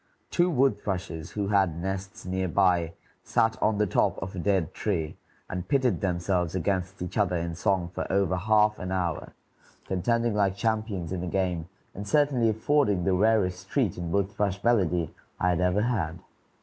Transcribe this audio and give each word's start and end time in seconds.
Two 0.31 0.49
wood 0.49 0.79
thrushes 0.79 1.33
who 1.33 1.49
had 1.49 1.79
nests 1.79 2.25
near 2.25 2.47
by 2.47 2.93
sat 3.21 3.55
on 3.61 3.77
the 3.77 3.85
top 3.85 4.17
of 4.17 4.35
a 4.35 4.39
dead 4.39 4.73
tree 4.73 5.15
and 5.47 5.67
pitted 5.67 6.01
themselves 6.01 6.55
against 6.55 7.03
each 7.03 7.19
other 7.19 7.35
in 7.35 7.53
song 7.53 7.87
for 7.93 8.11
over 8.11 8.35
half 8.35 8.79
an 8.79 8.91
hour, 8.91 9.33
contending 9.85 10.33
like 10.33 10.55
champions 10.55 11.11
in 11.11 11.21
a 11.23 11.27
game, 11.27 11.69
and 11.93 12.07
certainly 12.07 12.49
affording 12.49 13.03
the 13.03 13.13
rarest 13.13 13.69
treat 13.69 13.95
in 13.95 14.09
wood 14.11 14.31
thrush 14.31 14.63
melody 14.63 15.13
I 15.39 15.49
had 15.49 15.61
ever 15.61 15.83
had. 15.83 16.17